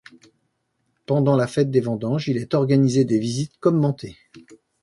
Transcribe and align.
Pendant 1.05 1.35
la 1.35 1.45
Fête 1.45 1.69
des 1.69 1.79
vendanges, 1.79 2.27
il 2.27 2.37
est 2.37 2.55
organisé 2.55 3.05
des 3.05 3.19
visites 3.19 3.59
commentées. 3.59 4.17